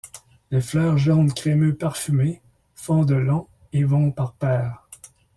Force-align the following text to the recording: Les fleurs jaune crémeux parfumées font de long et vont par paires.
Les 0.49 0.61
fleurs 0.61 0.97
jaune 0.97 1.31
crémeux 1.31 1.75
parfumées 1.75 2.41
font 2.73 3.05
de 3.05 3.13
long 3.13 3.45
et 3.71 3.83
vont 3.83 4.11
par 4.11 4.33
paires. 4.33 4.87